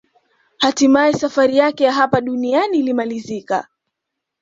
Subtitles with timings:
[0.57, 3.67] Hatimaye safari yake ya hapa duniani ilimalizika